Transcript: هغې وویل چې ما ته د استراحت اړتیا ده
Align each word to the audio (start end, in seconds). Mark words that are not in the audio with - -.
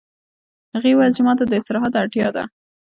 هغې 0.75 0.91
وویل 0.93 1.13
چې 1.17 1.21
ما 1.25 1.33
ته 1.39 1.43
د 1.45 1.53
استراحت 1.59 1.93
اړتیا 2.01 2.27
ده 2.35 2.43